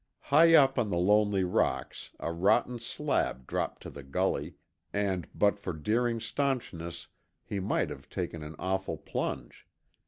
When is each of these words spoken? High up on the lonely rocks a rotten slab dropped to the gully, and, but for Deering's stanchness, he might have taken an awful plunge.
High 0.33 0.55
up 0.55 0.79
on 0.79 0.89
the 0.89 0.97
lonely 0.97 1.43
rocks 1.43 2.09
a 2.19 2.31
rotten 2.31 2.79
slab 2.79 3.45
dropped 3.45 3.83
to 3.83 3.91
the 3.91 4.01
gully, 4.01 4.55
and, 4.91 5.27
but 5.35 5.59
for 5.59 5.73
Deering's 5.73 6.25
stanchness, 6.25 7.05
he 7.43 7.59
might 7.59 7.91
have 7.91 8.09
taken 8.09 8.41
an 8.41 8.55
awful 8.57 8.97
plunge. 8.97 9.67